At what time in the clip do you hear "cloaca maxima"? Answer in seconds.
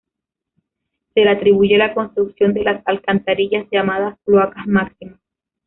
4.25-5.19